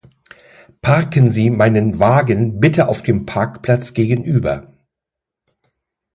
[0.81, 4.67] Parken sie meinen Wagen bitte auf dem Parkplatz gegenüber.